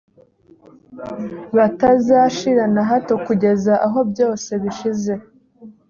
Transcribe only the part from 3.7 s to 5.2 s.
aho byose bishize